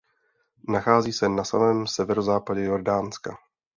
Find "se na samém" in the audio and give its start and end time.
1.13-1.87